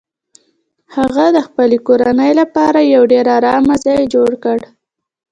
هغه 0.95 1.25
د 1.35 1.37
خپلې 1.47 1.77
کورنۍ 1.87 2.31
لپاره 2.41 2.79
یو 2.95 3.03
ډیر 3.11 3.25
ارام 3.37 3.63
ځای 3.85 4.01
جوړ 4.13 4.31
کړ 4.43 4.59